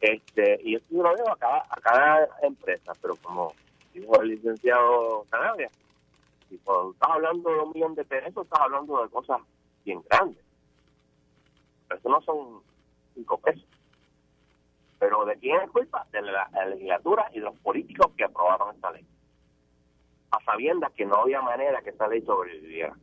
[0.00, 3.52] Este, y eso yo lo veo a cada, a cada empresa, pero como
[3.92, 5.70] dijo el licenciado Canabria,
[6.50, 9.40] y cuando estás hablando de un millón de pesos, estás hablando de cosas
[9.84, 10.42] bien grandes.
[11.86, 12.62] Pero eso no son
[13.14, 13.64] cinco pesos.
[14.98, 16.06] Pero ¿de quién es culpa?
[16.10, 19.06] De la, legislatura y de los políticos que aprobaron esta ley.
[20.30, 22.96] A sabiendas que no había manera que esta ley sobreviviera.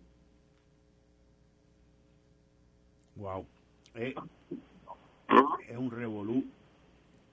[3.15, 3.45] Wow.
[3.95, 4.13] Eh,
[5.69, 6.43] es un revolú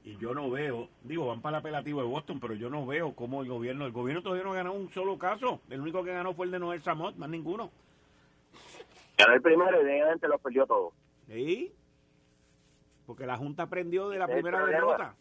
[0.05, 3.15] y yo no veo, digo, van para el apelativo de Boston, pero yo no veo
[3.15, 6.35] cómo el gobierno, el gobierno todavía no ganó un solo caso, el único que ganó
[6.35, 7.71] fue el de Noel Samot, más ninguno.
[9.17, 10.93] Ganó el primero y de lo perdió todo.
[11.29, 11.73] Sí,
[13.07, 15.15] porque la Junta aprendió de la primera derrota.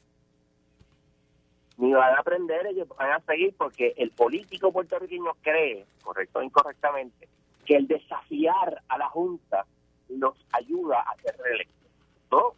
[1.78, 6.44] Ni van a aprender, ellos van a seguir porque el político puertorriqueño cree, correcto o
[6.44, 7.28] incorrectamente,
[7.66, 9.66] que el desafiar a la Junta
[10.10, 11.92] los ayuda a hacer reelección.
[12.32, 12.54] ¿no?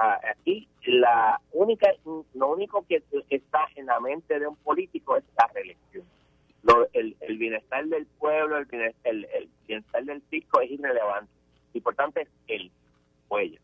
[0.00, 1.92] Aquí la única,
[2.34, 6.04] lo único que está en la mente de un político es la reelección.
[6.92, 11.30] el, bienestar del pueblo, el bienestar, el, bienestar del fisco es irrelevante.
[11.72, 12.70] Lo importante es él
[13.28, 13.60] o ella.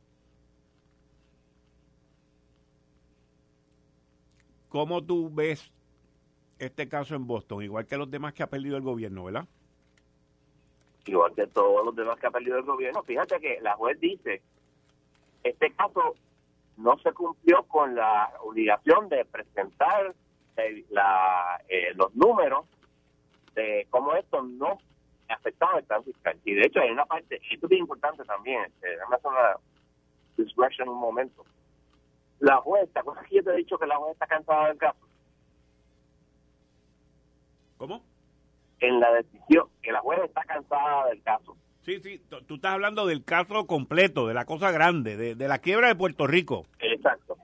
[4.68, 5.72] ¿Cómo tú ves
[6.58, 7.62] este caso en Boston?
[7.62, 9.46] Igual que los demás que ha perdido el gobierno, ¿verdad?
[11.06, 13.02] Igual que todos los demás que ha perdido el gobierno.
[13.04, 14.42] Fíjate que la juez dice,
[15.44, 16.16] este caso
[16.76, 20.14] no se cumplió con la obligación de presentar
[20.56, 22.66] eh, la, eh, los números
[23.54, 24.78] de cómo esto no
[25.28, 26.38] afectaba el plan fiscal.
[26.44, 29.56] Y de hecho hay una parte, esto es importante también, este, déjame hacer una
[30.36, 31.44] discretion un momento.
[32.38, 34.78] La juez, ¿te acuerdas que yo te he dicho que la juez está cansada del
[34.78, 35.06] caso?
[37.78, 38.02] ¿Cómo?
[38.80, 41.56] En la decisión, que la juez está cansada del caso.
[41.86, 45.86] Sí, sí, tú estás hablando del caso completo, de la cosa grande, de, la quiebra
[45.86, 46.66] de Puerto Rico.
[46.80, 47.36] Exacto.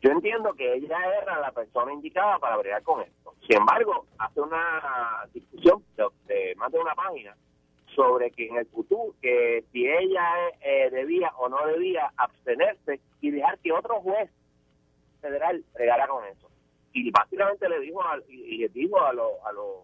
[0.00, 3.34] Yo entiendo que ella era la persona indicada para bregar con esto.
[3.48, 5.82] Sin embargo, hace una discusión
[6.28, 7.36] de, más de una página
[7.96, 10.30] sobre que en el futuro, que si ella
[10.60, 14.30] eh, debía o no debía abstenerse y dejar que otro juez
[15.20, 16.48] federal bregara con eso.
[16.92, 19.80] Y básicamente le dijo a, y, le dijo a los a los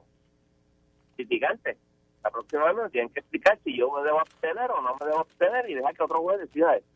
[1.17, 1.77] litigantes
[2.23, 5.21] la próxima vez tienen que explicar si yo me debo abstener o no me debo
[5.21, 6.87] abstener y dejar que otro juez decida eso.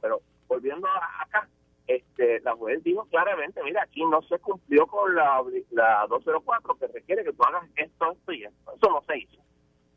[0.00, 0.86] Pero volviendo
[1.20, 1.48] acá,
[1.86, 6.86] este, la juez dijo claramente, mira, aquí no se cumplió con la, la 204 que
[6.88, 8.72] requiere que tú hagas esto, esto y esto.
[8.74, 9.42] Eso no se hizo.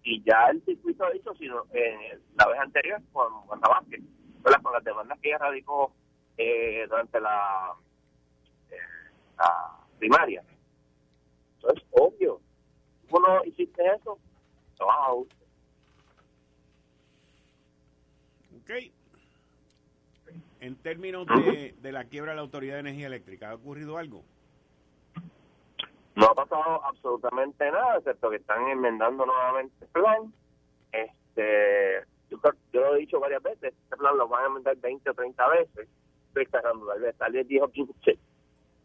[0.03, 4.01] Y ya el circuito ha dicho, sino en la vez anterior con Wanda Vázquez,
[4.41, 5.91] con las demandas que ella radicó
[6.37, 7.73] eh, durante la,
[8.69, 8.77] eh,
[9.37, 10.43] la primaria.
[11.57, 12.39] Eso es obvio
[13.09, 14.17] tú no hiciste eso,
[14.79, 15.31] a Ok.
[20.59, 24.23] En términos de, de la quiebra de la Autoridad de Energía Eléctrica, ¿ha ocurrido algo?
[26.15, 30.33] No ha pasado absolutamente nada, excepto que están enmendando nuevamente el plan.
[30.91, 32.39] Este, yo,
[32.71, 35.89] lo he dicho varias veces, este plan lo van a enmendar 20 o 30 veces.
[36.27, 38.17] Estoy exagerando, tal vez, tal vez dijo 15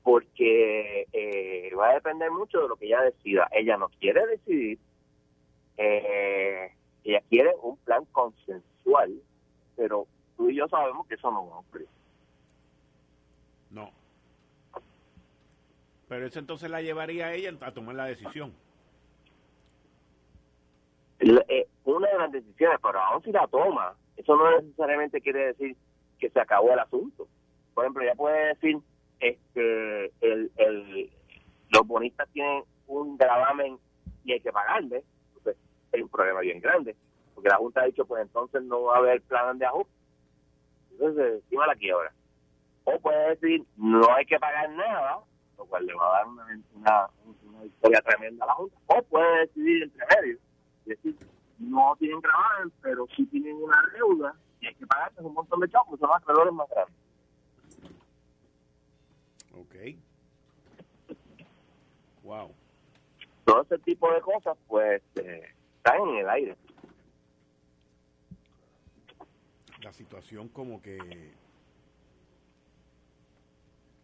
[0.03, 3.49] porque eh, va a depender mucho de lo que ella decida.
[3.53, 4.79] Ella no quiere decidir,
[5.77, 6.73] eh,
[7.05, 9.13] ella quiere un plan consensual,
[9.77, 11.89] pero tú y yo sabemos que eso no va a ocurrir.
[13.71, 13.91] No.
[16.09, 18.53] Pero eso entonces la llevaría a ella a tomar la decisión.
[21.21, 25.77] Eh, una de las decisiones, pero aún si la toma, eso no necesariamente quiere decir
[26.19, 27.29] que se acabó el asunto.
[27.75, 28.79] Por ejemplo, ella puede decir,
[29.21, 31.11] este el, el,
[31.71, 33.79] los bonistas tienen un gravamen
[34.25, 35.57] y hay que pagarle, entonces
[35.93, 36.97] hay un problema bien grande,
[37.35, 39.93] porque la Junta ha dicho, pues entonces no va a haber plan de ajuste.
[40.93, 42.13] Entonces, encima la quiebra.
[42.85, 45.21] O puede decir, no hay que pagar nada,
[45.57, 47.11] lo cual le va a dar una,
[47.45, 48.77] una, victoria tremenda a la Junta.
[48.87, 50.39] O puede decidir entre medio,
[50.85, 51.17] decir,
[51.59, 55.69] no tienen gravamen, pero sí tienen una deuda y hay que pagarles un montón de
[55.69, 56.97] chavos, son acreedores más grandes.
[59.55, 59.75] Ok.
[62.23, 62.55] Wow.
[63.51, 65.43] Todo ese tipo de cosas, pues, eh,
[65.79, 66.57] están en el aire.
[69.83, 71.33] La situación como que...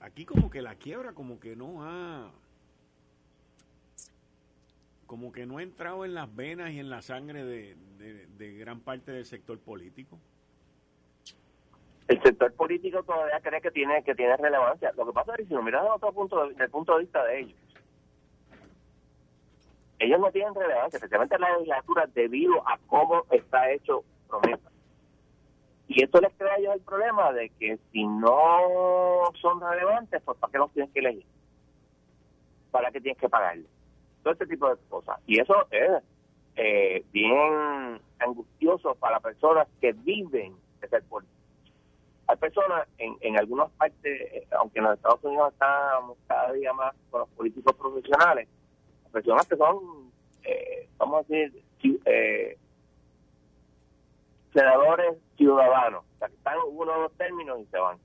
[0.00, 2.32] Aquí como que la quiebra como que no ha...
[5.06, 7.76] Como que no ha entrado en las venas y en la sangre de,
[8.26, 10.18] de gran parte del sector político
[12.08, 14.92] el sector político todavía cree que tiene que tiene relevancia.
[14.96, 17.24] Lo que pasa es que si lo miras desde otro punto, de, punto de vista
[17.24, 17.58] de ellos,
[19.98, 24.70] ellos no tienen relevancia, especialmente en la legislatura, debido a cómo está hecho promesa.
[25.88, 30.50] Y esto les crea ellos el problema de que si no son relevantes, pues ¿para
[30.50, 31.26] qué los tienes que elegir?
[32.70, 33.66] ¿Para qué tienes que pagarle?
[34.22, 35.18] Todo este tipo de cosas.
[35.26, 36.02] Y eso es
[36.56, 41.36] eh, bien angustioso para personas que viven de ser políticos
[42.28, 46.72] hay personas en, en algunas partes, eh, aunque en los Estados Unidos estamos cada día
[46.72, 48.48] más con los políticos profesionales,
[49.08, 50.10] personas que son,
[50.44, 51.62] eh, vamos a decir,
[52.04, 52.58] eh,
[54.52, 57.98] senadores ciudadanos, o sea, que están uno o dos términos y se van.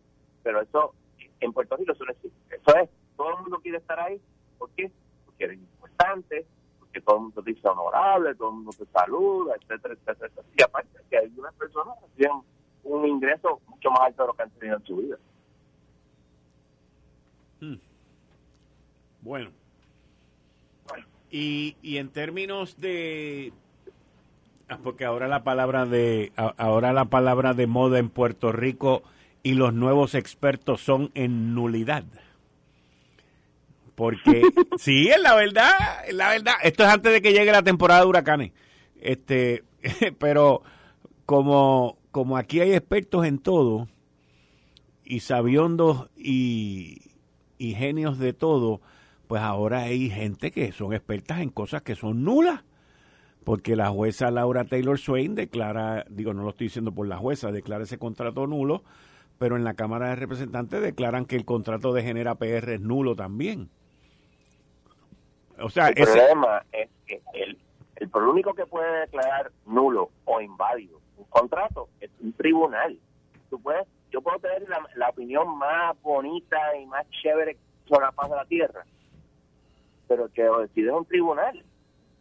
[0.44, 0.94] Pero eso,
[1.40, 2.56] en Puerto Rico eso no existe.
[2.56, 4.20] Eso es, todo el mundo quiere estar ahí.
[4.58, 4.92] ¿Por qué?
[5.26, 6.46] Porque eres importante,
[6.80, 10.48] porque todo el mundo te dice honorable, todo el mundo te saluda, etcétera, etcétera, etcétera.
[10.58, 12.42] Y aparte que algunas personas reciben
[12.84, 15.18] un ingreso mucho más alto de lo que han tenido en su vida.
[17.62, 17.76] Hmm.
[19.22, 19.61] Bueno.
[21.32, 23.54] Y, y en términos de
[24.72, 29.04] Ah, porque ahora la palabra de ahora la palabra de moda en Puerto Rico
[29.44, 32.06] y los nuevos expertos son en nulidad.
[33.96, 34.44] Porque
[34.78, 35.74] sí, es la verdad,
[36.08, 36.54] es la verdad.
[36.64, 38.54] Esto es antes de que llegue la temporada de huracanes.
[39.02, 39.66] Este,
[40.20, 40.64] pero
[41.26, 43.90] como como aquí hay expertos en todo
[45.04, 47.02] y sabiondos y,
[47.58, 48.80] y genios de todo,
[49.32, 52.66] pues ahora hay gente que son expertas en cosas que son nulas
[53.46, 57.50] porque la jueza Laura Taylor Swain declara, digo, no lo estoy diciendo por la jueza,
[57.50, 58.84] declara ese contrato nulo,
[59.38, 63.16] pero en la Cámara de Representantes declaran que el contrato de Genera PR es nulo
[63.16, 63.70] también.
[65.62, 67.58] O sea, el problema es que el,
[67.96, 73.00] el, único que puede declarar nulo o inválido un contrato es un tribunal.
[73.50, 77.56] Tú puedes, yo puedo tener la, la opinión más bonita y más chévere
[77.88, 78.86] sobre la paz de la tierra,
[80.12, 81.64] pero que lo decide un tribunal,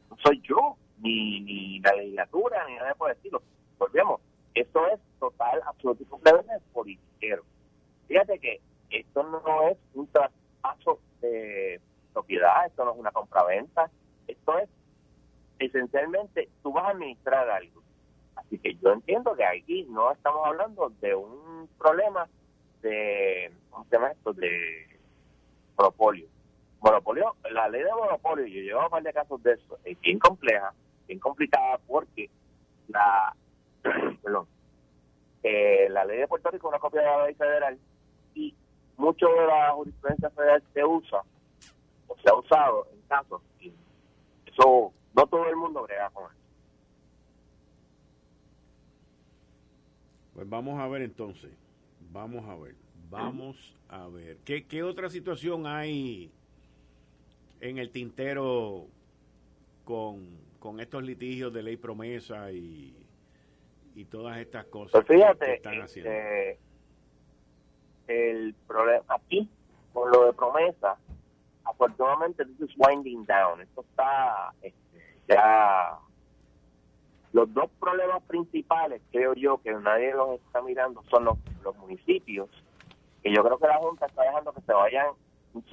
[0.09, 3.19] no soy yo ni, ni la legislatura, ni nada por el.
[3.81, 4.21] Volvemos,
[4.55, 7.43] esto es total, absoluto y completamente politiquero.
[8.07, 8.61] Fíjate que
[8.91, 11.81] esto no es un traspaso de
[12.13, 13.91] propiedad, esto no es una compraventa,
[14.29, 14.69] esto es
[15.59, 17.83] esencialmente tú vas a administrar algo.
[18.37, 22.29] Así que yo entiendo que aquí no estamos hablando de un problema
[22.83, 24.33] de, ¿cómo se llama esto?
[24.33, 25.01] De
[25.77, 26.30] monopolio.
[26.81, 30.19] Monopolio, la ley de monopolio, yo llevo un par de casos de eso, es bien
[30.19, 30.73] compleja,
[31.07, 32.31] bien complicada porque
[32.89, 33.35] la,
[34.23, 34.47] perdón,
[35.43, 37.79] eh, la ley de Puerto Rico es una copia de la ley federal
[38.35, 38.55] y
[38.97, 41.23] mucho de la jurisprudencia federal se usa
[42.09, 43.73] o se ha usado en casos y
[44.47, 46.41] eso no todo el mundo brega con eso.
[50.35, 51.51] Pues vamos a ver entonces,
[52.11, 52.75] vamos a ver,
[53.11, 54.39] vamos a ver.
[54.47, 56.33] ¿Qué, qué otra situación hay
[57.61, 58.87] en el tintero
[59.85, 62.95] con con estos litigios de ley promesa y,
[63.97, 66.13] y todas estas cosas pues que están haciendo?
[66.13, 66.59] Este,
[68.07, 69.49] el problema aquí,
[69.93, 70.99] con lo de promesa,
[71.65, 73.61] afortunadamente, this is winding down.
[73.61, 74.79] Esto está este,
[75.29, 75.99] ya.
[77.33, 82.51] Los dos problemas principales, creo yo, que nadie los está mirando, son los, los municipios,
[83.23, 85.07] que yo creo que la Junta está dejando que se vayan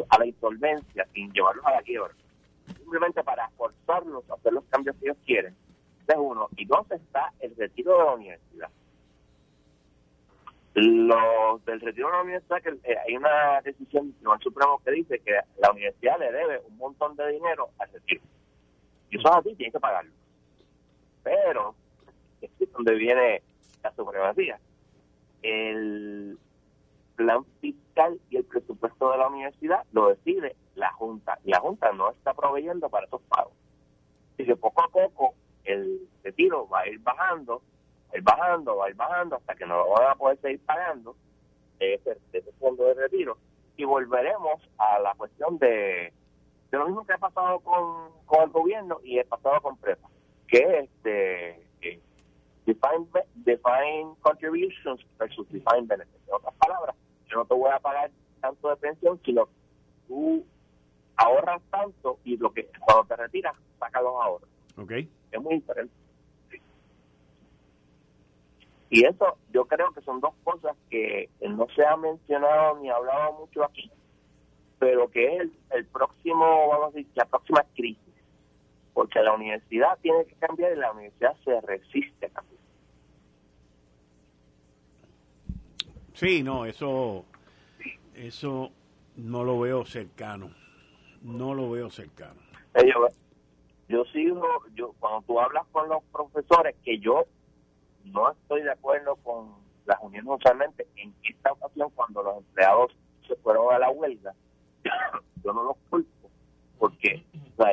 [0.09, 2.13] a la insolvencia sin llevarlos a la quiebra
[2.87, 5.55] simplemente para forzarlos a hacer los cambios que ellos quieren.
[6.07, 6.47] es uno.
[6.55, 8.69] Y dos está el retiro de la universidad.
[10.73, 15.19] Los del retiro de la universidad, que eh, hay una decisión del Supremo que dice
[15.19, 18.21] que la universidad le debe un montón de dinero al retiro.
[19.09, 20.11] Y eso es así, tiene que pagarlo.
[21.23, 21.75] Pero,
[22.41, 23.41] es donde viene
[23.83, 24.59] la supremacía.
[25.41, 26.37] El
[27.17, 31.37] plan fiscal y el presupuesto de la universidad lo decide la Junta.
[31.43, 33.53] Y la Junta no está proveyendo para esos pagos.
[34.37, 35.33] Y que poco a poco
[35.65, 37.61] el retiro va a ir bajando,
[38.07, 40.39] va a ir bajando, va a ir bajando hasta que no lo van a poder
[40.39, 41.15] seguir pagando
[41.79, 42.17] de ese,
[42.59, 43.37] fondo de retiro.
[43.75, 46.13] Y volveremos a la cuestión de,
[46.71, 50.07] lo mismo que ha pasado con, el gobierno y ha pasado con PREPA,
[50.47, 51.49] que es este,
[51.81, 51.99] eh,
[52.65, 56.27] define, define contributions versus define benefits.
[56.27, 56.95] En otras palabras,
[57.29, 58.11] yo no te voy a pagar
[58.41, 59.47] tanto de pensión, sino
[60.07, 60.45] tú
[61.15, 64.49] ahorras tanto y lo que cuando te retiras, saca los ahorros.
[64.77, 65.09] Okay.
[65.31, 65.93] Es muy diferente.
[68.89, 73.33] Y eso yo creo que son dos cosas que no se ha mencionado ni hablado
[73.33, 73.91] mucho aquí,
[74.79, 77.99] pero que es el, próximo, vamos a decir, la próxima crisis.
[78.93, 82.56] Porque la universidad tiene que cambiar y la universidad se resiste a cambiar.
[86.17, 87.25] Sí, no, eso,
[88.15, 88.71] eso
[89.17, 90.49] no lo veo cercano.
[91.21, 92.41] No lo veo cercano.
[92.73, 93.07] Eh, yo,
[93.87, 94.43] yo sigo,
[94.73, 97.25] yo cuando tú hablas con los profesores, que yo
[98.05, 102.97] no estoy de acuerdo con las uniones usualmente, en esta ocasión cuando los empleados
[103.27, 104.33] se fueron a la huelga,
[105.43, 106.31] yo no los culpo,
[106.79, 107.23] porque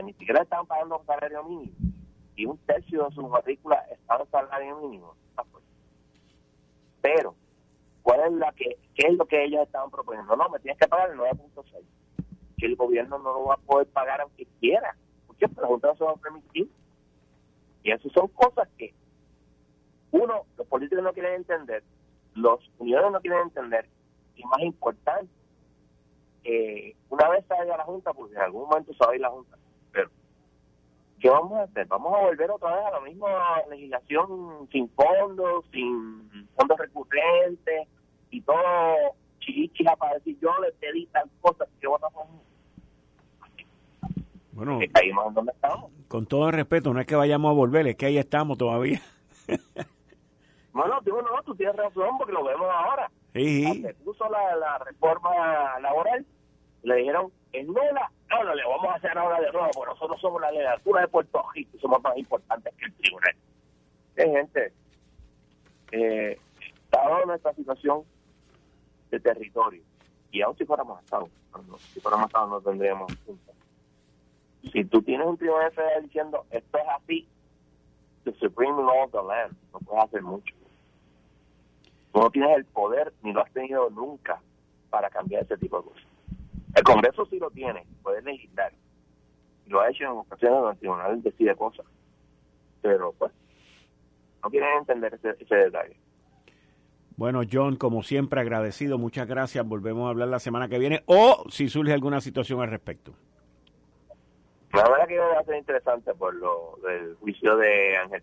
[0.04, 1.72] ni siquiera estaban pagando un salario mínimo
[2.36, 5.14] y un tercio de su matrícula estaba en salario mínimo.
[7.00, 7.34] Pero
[8.04, 10.36] ¿Cuál es la que, qué es lo que ellos estaban proponiendo?
[10.36, 11.82] No, me tienes que pagar el 9.6.
[12.58, 14.94] Que el gobierno no lo va a poder pagar aunque quiera.
[15.26, 16.70] Porque la Junta no se va a permitir.
[17.82, 18.92] Y eso son cosas que,
[20.10, 21.82] uno, los políticos no quieren entender,
[22.34, 23.88] los uniones no quieren entender,
[24.36, 25.30] y más importante,
[26.44, 29.30] eh, una vez vaya la Junta, porque en algún momento se va a ir la
[29.30, 29.56] Junta,
[29.92, 30.10] pero
[31.24, 31.86] ¿qué vamos a hacer?
[31.86, 33.28] Vamos a volver otra vez a la misma
[33.70, 37.88] legislación sin fondos, sin fondos recurrentes
[38.28, 38.62] y todo
[39.38, 41.98] chichicha para decir yo le pedí tal cosa que vos
[44.52, 45.90] bueno, caímos donde estamos.
[46.08, 49.00] con todo el respeto, no es que vayamos a volver, es que ahí estamos todavía.
[50.74, 53.10] no, no, no, tú tienes razón porque lo vemos ahora.
[53.32, 53.80] Sí.
[53.80, 56.26] Se puso la, la reforma laboral,
[56.82, 60.20] le dijeron, es nula, no, no, le vamos a hacer ahora de nuevo, porque nosotros
[60.20, 63.36] somos la legislatura de Puerto Rico somos más importantes que el tribunal.
[64.16, 64.72] gente,
[65.92, 66.38] eh,
[66.90, 68.02] dado nuestra situación
[69.10, 69.82] de territorio,
[70.30, 71.28] y aún si fuéramos Estados
[71.68, 73.12] no, si fuéramos Estados no tendríamos
[74.72, 77.28] Si tú tienes un tribunal federal diciendo esto es así,
[78.24, 80.54] the supreme law of the land, no puedes hacer mucho.
[82.14, 84.40] no tienes el poder ni lo has tenido nunca
[84.90, 86.13] para cambiar ese tipo de cosas.
[86.74, 88.72] El Congreso sí lo tiene, puede legislar.
[89.66, 91.86] Lo ha hecho en ocasiones donde el tribunal decide cosas.
[92.82, 93.32] Pero pues,
[94.42, 95.96] no quieren entender ese, ese detalle.
[97.16, 98.98] Bueno, John, como siempre, agradecido.
[98.98, 99.66] Muchas gracias.
[99.66, 103.14] Volvemos a hablar la semana que viene o si surge alguna situación al respecto.
[104.72, 108.22] La verdad que va a ser interesante por lo del juicio de Ángel.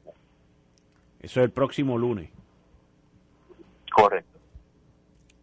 [1.21, 2.29] Eso es el próximo lunes.
[3.93, 4.30] Correcto.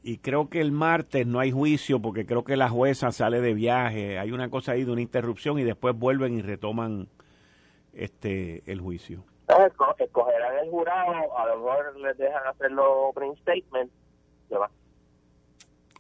[0.03, 3.55] Y creo que el martes no hay juicio porque creo que la jueza sale de
[3.55, 4.19] viaje.
[4.19, 7.09] Hay una cosa ahí de una interrupción y después vuelven y retoman
[7.93, 9.25] este el juicio
[9.99, 13.95] escogerán el jurado, a lo mejor les dejan hacer los opening statements,
[14.53, 14.71] va.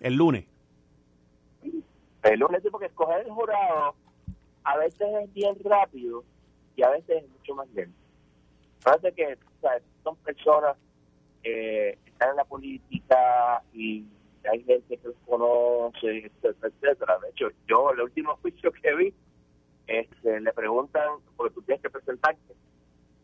[0.00, 0.44] El lunes.
[2.22, 3.94] El lunes sí, porque escoger el jurado
[4.64, 6.24] a veces es bien rápido
[6.76, 7.96] y a veces es mucho más lento.
[8.84, 9.38] Parece que
[10.02, 10.76] son personas
[11.42, 14.04] que están en la política y
[14.50, 17.18] hay gente que los conoce, etcétera, etcétera.
[17.18, 19.14] De hecho, yo el último juicio que vi,
[19.86, 22.54] este, le preguntan, porque tú tienes que presentarte,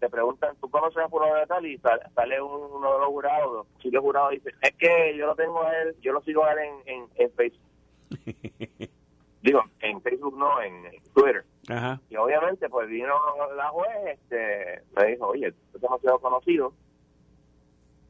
[0.00, 1.66] te preguntan, ¿tú conoces a fulano de tal?
[1.66, 5.62] Y sale, uno de los jurados, si los jurados dice, es que yo lo tengo
[5.62, 7.60] a él, yo lo sigo a él en, en, Facebook.
[9.42, 10.84] Digo, en Facebook no, en
[11.14, 11.44] Twitter.
[12.10, 13.14] Y obviamente, pues vino
[13.56, 16.72] la juez, este, me dijo, oye, tú es demasiado conocido.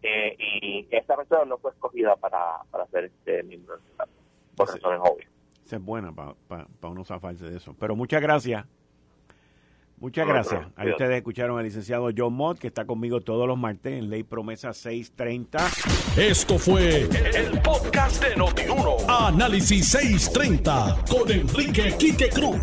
[0.06, 3.78] Eh, y esta persona no fue escogida para, para ser este miembro
[4.54, 5.30] por razones obvias.
[5.64, 7.74] Esa es buena para pa, uno zafarse de eso.
[7.80, 8.66] Pero muchas gracias.
[9.96, 10.66] Muchas gracias.
[10.76, 14.24] Ahí ustedes escucharon al licenciado John Mott, que está conmigo todos los martes en Ley
[14.24, 15.58] Promesa 630.
[16.18, 18.96] Esto fue el, podcast de Notiuno.
[19.08, 22.60] Análisis 630 con Enrique Quique Cruz.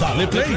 [0.00, 0.56] Dale play